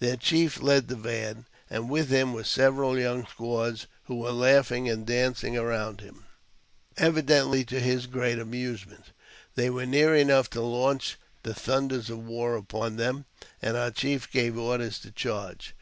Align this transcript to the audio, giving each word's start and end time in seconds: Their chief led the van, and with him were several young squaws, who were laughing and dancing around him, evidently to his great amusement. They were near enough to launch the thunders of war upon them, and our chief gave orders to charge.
Their 0.00 0.16
chief 0.16 0.60
led 0.60 0.88
the 0.88 0.96
van, 0.96 1.44
and 1.70 1.88
with 1.88 2.08
him 2.08 2.32
were 2.32 2.42
several 2.42 2.98
young 2.98 3.24
squaws, 3.24 3.86
who 4.06 4.16
were 4.16 4.32
laughing 4.32 4.88
and 4.90 5.06
dancing 5.06 5.56
around 5.56 6.00
him, 6.00 6.24
evidently 6.96 7.64
to 7.66 7.78
his 7.78 8.08
great 8.08 8.40
amusement. 8.40 9.12
They 9.54 9.70
were 9.70 9.86
near 9.86 10.16
enough 10.16 10.50
to 10.50 10.62
launch 10.62 11.16
the 11.44 11.54
thunders 11.54 12.10
of 12.10 12.18
war 12.26 12.56
upon 12.56 12.96
them, 12.96 13.26
and 13.62 13.76
our 13.76 13.92
chief 13.92 14.28
gave 14.32 14.58
orders 14.58 14.98
to 14.98 15.12
charge. 15.12 15.76